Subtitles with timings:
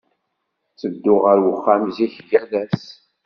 [0.73, 2.81] Ttedduɣ ɣer uxxam zik yal ass.